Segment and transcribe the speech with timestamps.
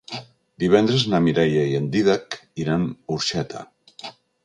[0.63, 3.67] Divendres na Mireia i en Dídac iran a Orxeta.